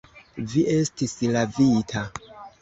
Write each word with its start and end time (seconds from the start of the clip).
Vi 0.53 0.63
estis 0.75 1.13
lavita. 1.37 2.03